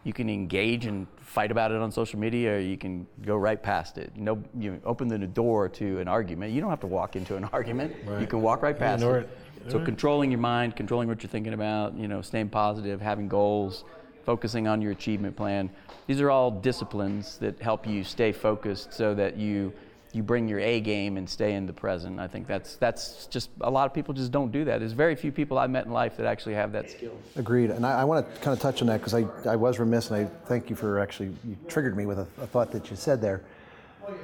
You 0.07 0.13
can 0.13 0.31
engage 0.31 0.87
and 0.87 1.09
fight 1.17 1.51
about 1.51 1.73
it 1.73 1.79
on 1.79 1.91
social 1.91 2.21
media, 2.21 2.55
or 2.55 2.59
you 2.61 2.79
can 2.79 3.09
go 3.23 3.35
right 3.35 3.61
past 3.61 3.99
it. 3.99 4.13
No, 4.15 4.41
you 4.57 4.81
open 4.85 5.09
the 5.09 5.19
door 5.19 5.69
to 5.71 5.99
an 5.99 6.07
argument. 6.07 6.53
You 6.53 6.61
don't 6.61 6.71
have 6.71 6.79
to 6.83 6.87
walk 6.87 7.17
into 7.17 7.35
an 7.35 7.43
argument. 7.53 7.93
Right. 8.07 8.21
You 8.21 8.29
can 8.29 8.41
walk 8.41 8.63
right 8.63 8.79
past 8.79 9.03
ignore 9.03 9.19
it. 9.19 9.29
it. 9.65 9.73
So 9.73 9.79
Right. 9.79 9.85
controlling 9.85 10.31
your 10.31 10.39
mind, 10.39 10.77
controlling 10.77 11.09
what 11.09 11.25
you're 11.25 11.31
thinking 11.31 11.55
about, 11.55 11.97
you 11.99 12.07
know, 12.07 12.23
staying 12.23 12.51
positive, 12.51 13.01
having 13.01 13.27
goals, 13.27 13.85
focusing 14.25 14.69
on 14.69 14.81
your 14.81 14.93
achievement 14.93 15.35
plan. 15.35 15.71
These 16.07 16.21
are 16.21 16.31
all 16.31 16.53
disciplines 16.53 17.39
that 17.39 17.61
help 17.61 17.85
you 17.85 18.05
stay 18.05 18.31
focused 18.31 18.93
so 18.93 19.13
that 19.17 19.37
you 19.37 19.73
you 20.17 20.23
bring 20.23 20.49
your 20.49 20.59
A 20.61 20.81
game 20.81 21.19
and 21.19 21.29
stay 21.29 21.55
in 21.55 21.67
the 21.67 21.73
present. 21.73 22.19
I 22.19 22.27
think 22.27 22.47
that's 22.47 22.77
that's 22.77 23.27
just 23.27 23.51
a 23.61 23.71
lot 23.71 23.87
of 23.87 23.93
people 23.93 24.15
just 24.15 24.33
don't 24.33 24.51
do 24.51 24.65
that. 24.65 24.79
There's 24.79 24.93
very 24.93 25.15
few 25.15 25.31
people 25.31 25.59
I've 25.59 25.71
met 25.71 25.85
in 25.85 25.93
life 25.93 26.17
that 26.17 26.27
actually 26.27 26.55
have 26.55 26.73
that 26.73 26.91
skill. 26.91 27.13
Agreed. 27.37 27.71
And 27.71 27.85
I, 27.85 28.01
I 28.01 28.05
want 28.05 28.27
to 28.27 28.41
kind 28.41 28.57
of 28.57 28.61
touch 28.61 28.81
on 28.81 28.89
that 28.89 29.01
because 29.01 29.15
I, 29.15 29.27
I 29.49 29.57
was 29.57 29.79
remiss 29.79 30.11
and 30.11 30.27
I 30.27 30.31
thank 30.47 30.71
you 30.71 30.77
for 30.77 30.99
actually, 30.99 31.35
you 31.47 31.57
triggered 31.69 31.97
me 31.97 32.07
with 32.07 32.19
a, 32.19 32.27
a 32.41 32.47
thought 32.47 32.73
that 32.73 32.91
you 32.91 32.97
said 32.97 33.21
there. 33.21 33.43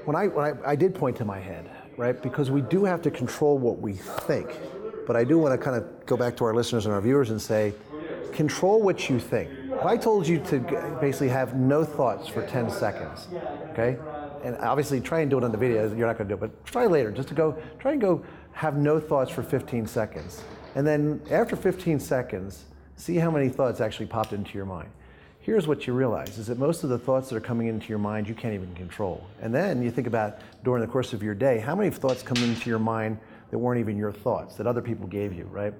When 0.04 0.16
I, 0.16 0.28
when 0.28 0.46
I, 0.46 0.70
I 0.70 0.76
did 0.76 0.94
point 0.94 1.16
to 1.18 1.24
my 1.24 1.38
head, 1.38 1.68
right? 1.96 2.20
Because 2.20 2.50
we 2.50 2.62
do 2.62 2.84
have 2.84 3.02
to 3.02 3.10
control 3.10 3.58
what 3.58 3.78
we 3.78 3.92
think. 3.92 4.48
But 5.06 5.16
I 5.16 5.24
do 5.24 5.38
want 5.38 5.58
to 5.58 5.62
kind 5.62 5.76
of 5.76 6.06
go 6.06 6.16
back 6.16 6.36
to 6.38 6.44
our 6.44 6.54
listeners 6.54 6.86
and 6.86 6.94
our 6.94 7.00
viewers 7.00 7.30
and 7.30 7.42
say, 7.42 7.74
control 8.32 8.80
what 8.80 9.10
you 9.10 9.18
think. 9.18 9.50
If 9.72 9.84
I 9.84 9.96
told 9.96 10.26
you 10.26 10.38
to 10.44 10.60
basically 11.00 11.28
have 11.28 11.54
no 11.54 11.84
thoughts 11.84 12.28
for 12.28 12.46
10 12.46 12.70
seconds, 12.70 13.26
okay? 13.72 13.98
And 14.42 14.56
obviously 14.58 15.00
try 15.00 15.20
and 15.20 15.30
do 15.30 15.38
it 15.38 15.44
on 15.44 15.52
the 15.52 15.58
video, 15.58 15.82
you're 15.94 16.06
not 16.06 16.18
going 16.18 16.28
to 16.28 16.34
do 16.34 16.34
it, 16.34 16.40
but 16.40 16.64
try 16.64 16.86
later 16.86 17.10
just 17.10 17.28
to 17.28 17.34
go, 17.34 17.56
try 17.78 17.92
and 17.92 18.00
go 18.00 18.24
have 18.52 18.76
no 18.76 19.00
thoughts 19.00 19.30
for 19.30 19.42
15 19.42 19.86
seconds. 19.86 20.42
And 20.74 20.86
then 20.86 21.20
after 21.30 21.56
15 21.56 22.00
seconds, 22.00 22.64
see 22.96 23.16
how 23.16 23.30
many 23.30 23.48
thoughts 23.48 23.80
actually 23.80 24.06
popped 24.06 24.32
into 24.32 24.54
your 24.54 24.66
mind. 24.66 24.88
Here's 25.40 25.66
what 25.66 25.86
you 25.86 25.92
realize 25.92 26.38
is 26.38 26.46
that 26.46 26.58
most 26.58 26.84
of 26.84 26.90
the 26.90 26.98
thoughts 26.98 27.28
that 27.28 27.36
are 27.36 27.40
coming 27.40 27.66
into 27.66 27.88
your 27.88 27.98
mind 27.98 28.28
you 28.28 28.34
can't 28.34 28.54
even 28.54 28.72
control. 28.74 29.26
And 29.40 29.52
then 29.52 29.82
you 29.82 29.90
think 29.90 30.06
about 30.06 30.38
during 30.62 30.80
the 30.80 30.86
course 30.86 31.12
of 31.12 31.22
your 31.22 31.34
day, 31.34 31.58
how 31.58 31.74
many 31.74 31.90
thoughts 31.90 32.22
come 32.22 32.36
into 32.38 32.70
your 32.70 32.78
mind 32.78 33.18
that 33.50 33.58
weren't 33.58 33.80
even 33.80 33.96
your 33.96 34.12
thoughts, 34.12 34.54
that 34.54 34.66
other 34.66 34.80
people 34.80 35.06
gave 35.08 35.32
you, 35.32 35.44
right? 35.44 35.74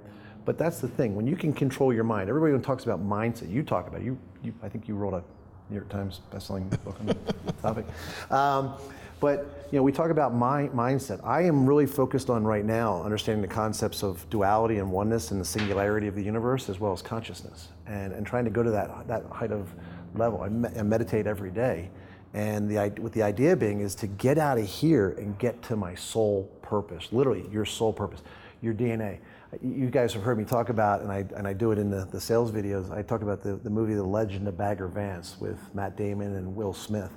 But 0.44 0.58
that's 0.58 0.80
the 0.80 0.88
thing. 0.88 1.14
When 1.14 1.26
you 1.26 1.36
can 1.36 1.52
control 1.52 1.92
your 1.92 2.04
mind, 2.04 2.28
everybody 2.28 2.60
talks 2.62 2.84
about 2.84 3.06
mindset, 3.06 3.50
you 3.50 3.62
talk 3.62 3.86
about 3.86 4.00
it. 4.00 4.04
you, 4.04 4.18
you 4.42 4.52
I 4.62 4.68
think 4.68 4.88
you 4.88 4.96
wrote 4.96 5.14
a 5.14 5.22
New 5.72 5.78
York 5.78 5.88
Times 5.88 6.20
bestselling 6.30 6.68
book 6.84 6.96
on 7.00 7.06
the 7.06 7.52
topic. 7.62 7.86
Um, 8.30 8.74
but 9.20 9.68
you 9.70 9.78
know, 9.78 9.82
we 9.82 9.92
talk 9.92 10.10
about 10.10 10.34
my 10.34 10.68
mindset. 10.68 11.24
I 11.24 11.42
am 11.42 11.64
really 11.64 11.86
focused 11.86 12.28
on 12.28 12.44
right 12.44 12.64
now 12.64 13.02
understanding 13.02 13.40
the 13.40 13.48
concepts 13.48 14.02
of 14.02 14.28
duality 14.28 14.78
and 14.78 14.90
oneness 14.90 15.30
and 15.30 15.40
the 15.40 15.44
singularity 15.44 16.08
of 16.08 16.14
the 16.14 16.22
universe, 16.22 16.68
as 16.68 16.78
well 16.78 16.92
as 16.92 17.00
consciousness, 17.00 17.68
and, 17.86 18.12
and 18.12 18.26
trying 18.26 18.44
to 18.44 18.50
go 18.50 18.62
to 18.62 18.70
that 18.70 19.08
that 19.08 19.24
height 19.30 19.52
of 19.52 19.72
level. 20.14 20.42
I, 20.42 20.48
me- 20.48 20.68
I 20.76 20.82
meditate 20.82 21.26
every 21.26 21.50
day, 21.50 21.88
and 22.34 22.68
the 22.70 23.00
what 23.00 23.12
the 23.12 23.22
idea 23.22 23.56
being 23.56 23.80
is 23.80 23.94
to 23.96 24.06
get 24.06 24.36
out 24.36 24.58
of 24.58 24.66
here 24.66 25.10
and 25.10 25.38
get 25.38 25.62
to 25.64 25.76
my 25.76 25.94
soul 25.94 26.50
purpose. 26.60 27.08
Literally, 27.12 27.48
your 27.50 27.64
soul 27.64 27.92
purpose, 27.92 28.22
your 28.60 28.74
DNA. 28.74 29.18
You 29.60 29.90
guys 29.90 30.14
have 30.14 30.22
heard 30.22 30.38
me 30.38 30.44
talk 30.44 30.70
about, 30.70 31.02
and 31.02 31.12
I, 31.12 31.26
and 31.36 31.46
I 31.46 31.52
do 31.52 31.72
it 31.72 31.78
in 31.78 31.90
the, 31.90 32.06
the 32.10 32.20
sales 32.20 32.50
videos. 32.50 32.90
I 32.90 33.02
talk 33.02 33.20
about 33.20 33.42
the, 33.42 33.56
the 33.56 33.68
movie 33.68 33.92
The 33.92 34.02
Legend 34.02 34.48
of 34.48 34.56
Bagger 34.56 34.88
Vance 34.88 35.36
with 35.38 35.58
Matt 35.74 35.94
Damon 35.94 36.36
and 36.36 36.56
Will 36.56 36.72
Smith. 36.72 37.10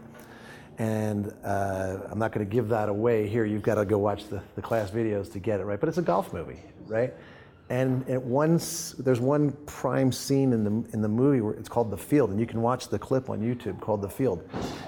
And 0.77 1.33
uh, 1.45 1.99
I'm 2.09 2.19
not 2.19 2.33
going 2.33 2.45
to 2.45 2.51
give 2.51 2.67
that 2.69 2.89
away 2.89 3.29
here. 3.29 3.45
You've 3.45 3.61
got 3.61 3.75
to 3.75 3.85
go 3.85 3.97
watch 3.97 4.27
the, 4.27 4.41
the 4.55 4.61
class 4.61 4.91
videos 4.91 5.31
to 5.31 5.39
get 5.39 5.61
it 5.61 5.63
right. 5.63 5.79
But 5.79 5.87
it's 5.87 5.97
a 5.97 6.01
golf 6.01 6.33
movie, 6.33 6.59
right? 6.87 7.13
And 7.69 8.07
at 8.09 8.21
once, 8.21 8.91
there's 8.99 9.21
one 9.21 9.53
prime 9.65 10.11
scene 10.11 10.51
in 10.51 10.63
the 10.65 10.93
in 10.93 11.01
the 11.01 11.07
movie 11.07 11.41
where 11.41 11.53
it's 11.53 11.69
called 11.69 11.89
The 11.89 11.97
Field, 11.97 12.29
and 12.29 12.39
you 12.39 12.45
can 12.45 12.61
watch 12.61 12.89
the 12.89 12.99
clip 12.99 13.29
on 13.29 13.39
YouTube 13.39 13.79
called 13.79 14.01
The 14.01 14.09
Field. 14.09 14.47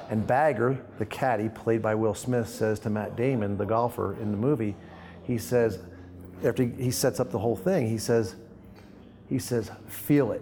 And 0.10 0.28
Bagger, 0.28 0.78
the 1.00 1.06
caddy, 1.06 1.50
played 1.50 1.82
by 1.82 1.96
Will 1.96 2.14
Smith, 2.14 2.50
says 2.50 2.80
to 2.82 2.90
Matt 2.90 3.16
Damon, 3.16 3.58
the 3.58 3.66
golfer 3.66 4.14
in 4.22 4.32
the 4.32 4.38
movie, 4.38 4.76
he 5.24 5.40
says, 5.40 5.80
after 6.44 6.64
he 6.64 6.92
sets 6.92 7.20
up 7.20 7.32
the 7.32 7.40
whole 7.40 7.56
thing, 7.56 7.90
he 7.90 7.98
says, 7.98 8.36
he 9.30 9.40
says, 9.40 9.72
feel 9.88 10.32
it. 10.32 10.42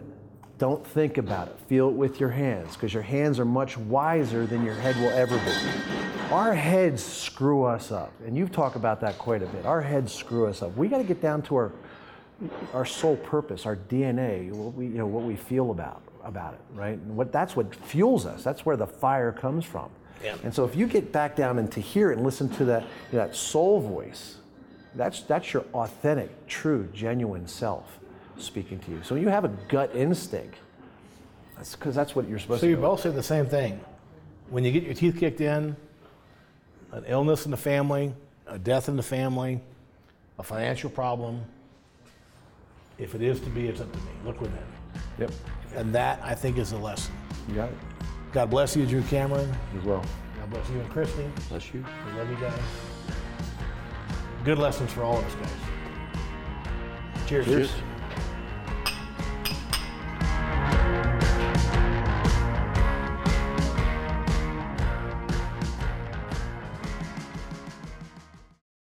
Don't 0.58 0.86
think 0.86 1.18
about 1.18 1.50
it. 1.50 1.60
Feel 1.68 1.90
it 1.90 1.96
with 1.96 2.20
your 2.20 2.30
hands 2.30 2.74
because 2.76 2.94
your 2.94 3.04
hands 3.04 3.40
are 3.40 3.46
much 3.46 3.78
wiser 3.78 4.46
than 4.46 4.64
your 4.64 4.76
head 4.76 4.96
will 4.98 5.10
ever 5.10 5.38
be. 5.38 6.32
Our 6.32 6.54
heads 6.54 7.04
screw 7.04 7.66
us 7.66 7.92
up, 7.92 8.14
and 8.26 8.38
you've 8.38 8.54
talked 8.54 8.78
about 8.78 9.02
that 9.02 9.18
quite 9.18 9.44
a 9.44 9.48
bit. 9.48 9.66
Our 9.66 9.82
heads 9.82 10.14
screw 10.14 10.48
us 10.48 10.62
up. 10.62 10.76
We 10.78 10.88
got 10.88 11.00
to 11.00 11.04
get 11.04 11.22
down 11.22 11.42
to 11.44 11.56
our 11.56 11.72
our 12.74 12.86
sole 12.86 13.16
purpose, 13.18 13.66
our 13.66 13.78
DNA, 13.78 14.52
what 14.52 14.74
we, 14.74 14.88
you 14.88 14.98
know, 14.98 15.06
what 15.06 15.24
we 15.24 15.36
feel 15.36 15.72
about 15.72 16.02
about 16.24 16.54
it, 16.54 16.60
right? 16.74 16.98
And 16.98 17.16
what 17.16 17.32
that's 17.32 17.56
what 17.56 17.74
fuels 17.74 18.26
us. 18.26 18.44
That's 18.44 18.66
where 18.66 18.76
the 18.76 18.88
fire 18.88 19.32
comes 19.32 19.64
from. 19.64 19.90
Yeah. 20.24 20.36
And 20.44 20.54
so 20.54 20.66
if 20.66 20.76
you 20.76 20.88
get 20.88 21.12
back 21.12 21.36
down 21.36 21.60
and 21.60 21.72
to 21.72 21.80
hear 21.80 22.12
and 22.12 22.24
listen 22.24 22.50
to 22.56 22.66
that 22.66 22.84
you 23.12 23.20
know, 23.20 23.26
that 23.26 23.36
soul 23.36 23.80
voice, 23.80 24.38
that's 24.96 25.22
that's 25.22 25.54
your 25.54 25.66
authentic, 25.74 26.48
true, 26.48 26.88
genuine 26.94 27.48
self 27.48 28.00
speaking 28.38 28.80
to 28.80 28.92
you. 28.92 29.02
So 29.04 29.16
you 29.16 29.30
have 29.30 29.46
a 29.46 29.50
gut 29.70 29.96
instinct, 29.96 30.56
that's 31.56 31.76
because 31.76 31.96
that's 31.96 32.16
what 32.16 32.28
you're 32.28 32.40
supposed 32.40 32.62
So 32.62 32.68
to 32.68 32.74
So 32.74 32.78
you 32.78 32.82
both 32.82 33.02
say 33.02 33.10
the 33.12 33.24
same 33.24 33.46
thing. 33.46 33.80
When 34.50 34.64
you 34.64 34.72
get 34.72 34.84
your 34.84 34.94
teeth 34.94 35.18
kicked 35.20 35.42
in, 35.42 35.76
an 36.92 37.04
illness 37.08 37.46
in 37.46 37.52
the 37.52 37.58
family, 37.58 38.14
a 38.48 38.60
death 38.60 38.90
in 38.90 38.96
the 38.96 39.04
family, 39.04 39.60
a 40.38 40.44
financial 40.44 40.90
problem, 40.90 41.42
if 42.98 43.16
it 43.16 43.22
is 43.22 43.40
to 43.42 43.50
be, 43.50 43.68
it's 43.68 43.82
up 43.82 43.92
to 43.92 43.98
me. 44.00 44.12
Look 44.26 44.40
within. 44.40 44.58
Yep. 45.20 45.32
And 45.76 45.94
that, 45.94 46.22
I 46.24 46.36
think, 46.36 46.58
is 46.58 46.72
a 46.72 46.78
lesson. 46.78 47.14
You 47.50 47.56
got 47.56 47.70
it. 47.70 47.76
God 48.32 48.50
bless 48.50 48.76
you, 48.76 48.86
Drew 48.86 49.02
Cameron. 49.04 49.54
As 49.78 49.84
well. 49.84 50.04
God 50.40 50.50
bless 50.50 50.70
you 50.70 50.80
and 50.80 50.90
Christy. 50.90 51.26
Bless 51.50 51.74
you. 51.74 51.84
We 52.06 52.20
love 52.20 52.30
you 52.30 52.38
guys. 52.38 52.95
Good 54.46 54.60
lessons 54.60 54.94
for 54.94 55.04
all 55.04 55.18
of 55.18 55.26
us, 55.26 55.34
guys. 55.34 55.52
Cheers. 57.28 57.46
Cheers. 57.48 57.74